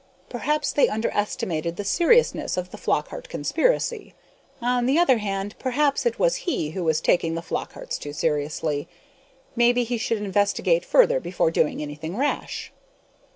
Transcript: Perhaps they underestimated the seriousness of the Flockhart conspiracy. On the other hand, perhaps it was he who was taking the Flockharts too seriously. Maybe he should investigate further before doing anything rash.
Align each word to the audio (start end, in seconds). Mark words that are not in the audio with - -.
Perhaps 0.29 0.71
they 0.73 0.89
underestimated 0.89 1.75
the 1.75 1.83
seriousness 1.83 2.57
of 2.57 2.71
the 2.71 2.77
Flockhart 2.79 3.29
conspiracy. 3.29 4.15
On 4.59 4.87
the 4.87 4.97
other 4.97 5.19
hand, 5.19 5.53
perhaps 5.59 6.07
it 6.07 6.17
was 6.17 6.37
he 6.37 6.71
who 6.71 6.83
was 6.83 6.99
taking 7.01 7.35
the 7.35 7.43
Flockharts 7.43 7.99
too 7.99 8.11
seriously. 8.11 8.87
Maybe 9.55 9.83
he 9.83 9.99
should 9.99 10.17
investigate 10.17 10.85
further 10.85 11.19
before 11.19 11.51
doing 11.51 11.83
anything 11.83 12.17
rash. 12.17 12.73